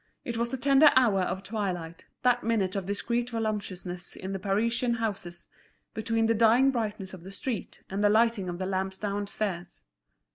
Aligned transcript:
It 0.25 0.35
was 0.35 0.49
the 0.49 0.57
tender 0.57 0.89
hour 0.95 1.21
of 1.21 1.43
twilight, 1.43 2.05
that 2.23 2.43
minute 2.43 2.75
of 2.75 2.87
discreet 2.87 3.29
voluptuousness 3.29 4.15
in 4.15 4.33
the 4.33 4.39
Parisian 4.39 4.95
houses, 4.95 5.47
between 5.93 6.25
the 6.25 6.33
dying 6.33 6.71
brightness 6.71 7.13
of 7.13 7.21
the 7.21 7.31
street 7.31 7.83
and 7.87 8.03
the 8.03 8.09
lighting 8.09 8.49
of 8.49 8.57
the 8.57 8.65
lamps 8.65 8.97
downstairs. 8.97 9.79